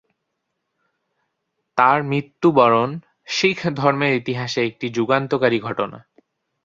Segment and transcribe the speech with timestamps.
[1.77, 2.89] তার মৃত্যুবরণ
[3.27, 5.97] শিখধর্মের ইতিহাসে একটি যুগান্তকারী ঘটনা।